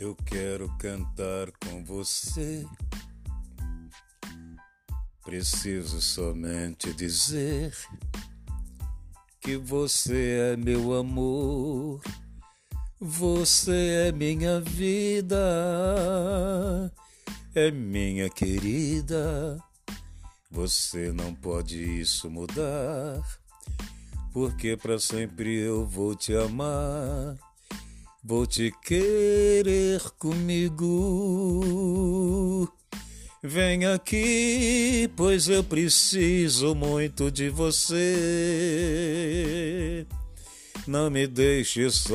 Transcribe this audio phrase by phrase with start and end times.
[0.00, 2.64] Eu quero cantar com você.
[5.24, 7.74] Preciso somente dizer
[9.40, 12.00] que você é meu amor,
[13.00, 15.36] você é minha vida,
[17.52, 19.58] é minha querida.
[20.48, 23.20] Você não pode isso mudar,
[24.32, 27.36] porque para sempre eu vou te amar
[28.22, 31.58] Vou te querer comigo.
[33.42, 38.04] Vem aqui, pois eu preciso muito de você.
[40.86, 42.14] Não me deixe só,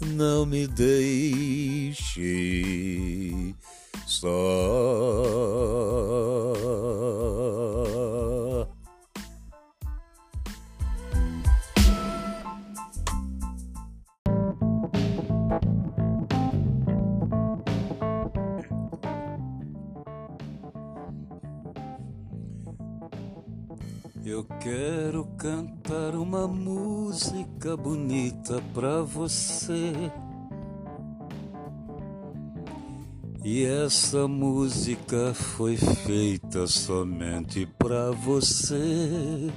[0.00, 1.94] não me deixe
[4.06, 4.34] só.
[24.26, 29.92] Eu quero cantar uma música bonita pra você.
[33.44, 39.52] E essa música foi feita somente pra você.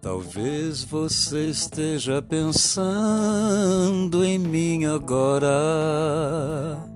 [0.00, 6.91] Talvez você esteja pensando em mim agora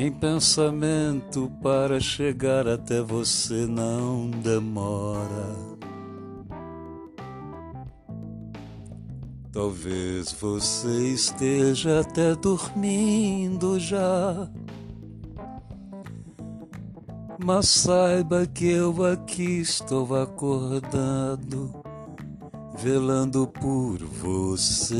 [0.00, 5.56] em pensamento para chegar até você não demora.
[9.52, 14.48] Talvez você esteja até dormindo já.
[17.44, 21.72] Mas saiba que eu aqui estou acordado,
[22.76, 24.94] velando por você.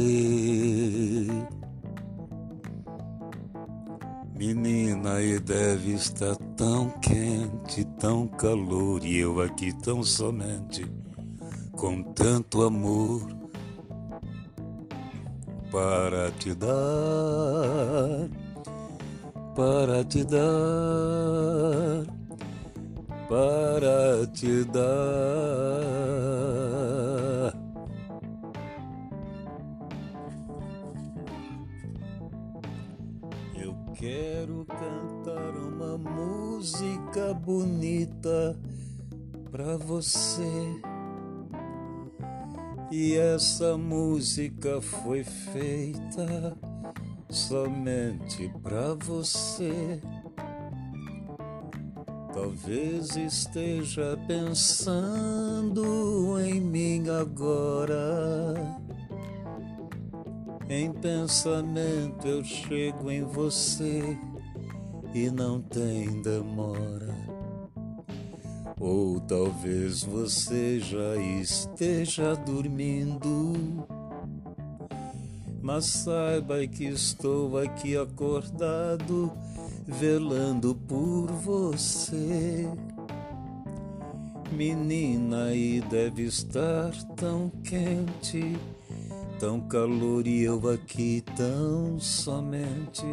[4.54, 10.91] Menina, e deve estar tão quente, tão calor, e eu aqui tão somente,
[11.72, 13.28] com tanto amor
[15.70, 16.70] para te dar,
[19.54, 20.47] para te dar,
[23.28, 26.08] para te dar.
[33.94, 38.56] Quero cantar uma música bonita
[39.50, 40.81] pra você.
[42.91, 46.56] E essa música foi feita
[47.28, 50.00] somente pra você.
[52.32, 58.78] Talvez esteja pensando em mim agora
[60.69, 64.19] em pensamento eu chego em você
[65.15, 67.15] e não tem demora.
[68.78, 73.87] Ou talvez você já esteja dormindo,
[75.61, 79.33] mas saiba que estou aqui acordado,
[79.87, 82.69] velando por você.
[84.53, 88.57] Menina, e deve estar tão quente
[89.38, 93.06] tão calor e eu aqui tão somente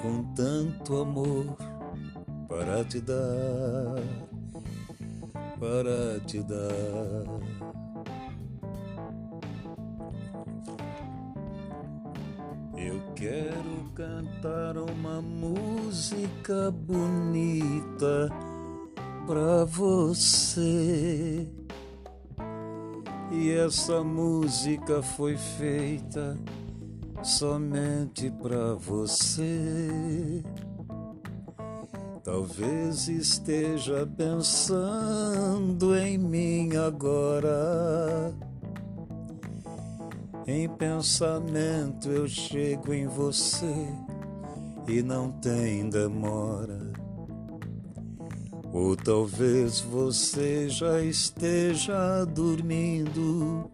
[0.00, 1.56] com tanto amor
[2.48, 3.96] para te dar,
[5.58, 7.26] para te dar.
[12.76, 18.30] Eu quero cantar uma música bonita
[19.26, 21.65] pra você
[23.36, 26.38] e essa música foi feita
[27.22, 30.42] somente pra você.
[32.24, 38.34] Talvez esteja pensando em mim agora.
[40.46, 43.86] Em pensamento eu chego em você
[44.88, 47.05] e não tem demora.
[48.76, 53.70] Ou talvez você já esteja dormindo,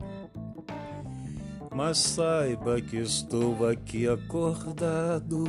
[1.75, 5.43] mas saiba que estou aqui acordado,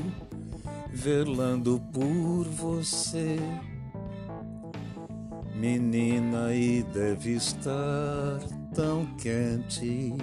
[0.91, 3.37] velando por você.
[5.53, 8.39] Menina, e deve estar
[8.73, 10.15] tão quente,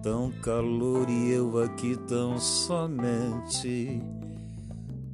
[0.00, 4.00] tão calor e eu aqui tão somente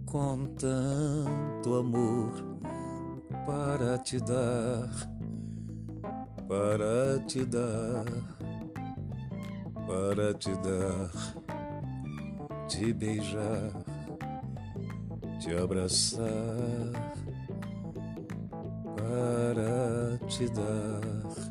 [0.05, 2.58] com tanto amor
[3.49, 4.91] para te dar,
[6.47, 8.05] para te dar,
[9.87, 11.11] para te dar,
[12.69, 13.73] te beijar,
[15.41, 16.93] te abraçar,
[18.99, 21.48] para te dar